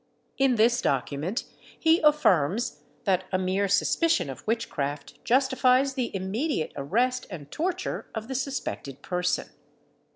[0.39, 1.43] In this document
[1.79, 8.27] he affirms, that a mere suspicion of witchcraft justifies the immediate arrest and torture of
[8.27, 9.49] the suspected person.